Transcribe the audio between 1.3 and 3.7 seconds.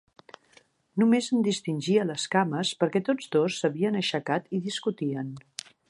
en distingia les cames perquè tots dos